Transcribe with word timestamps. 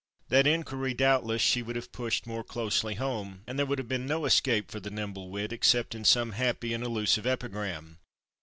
That 0.29 0.47
inquiry, 0.47 0.95
doubtless, 0.95 1.43
she 1.43 1.61
would 1.61 1.75
have 1.75 1.91
pushed 1.91 2.25
more 2.25 2.43
closely 2.43 2.95
home, 2.95 3.43
and 3.45 3.59
there 3.59 3.67
would 3.67 3.77
have 3.77 3.87
been 3.87 4.07
no 4.07 4.25
escape 4.25 4.71
for 4.71 4.79
the 4.79 4.89
nimble 4.89 5.29
wit 5.29 5.53
except 5.53 5.93
in 5.93 6.05
some 6.05 6.31
happy 6.31 6.73
and 6.73 6.83
elusive 6.83 7.27
epigram. 7.27 7.99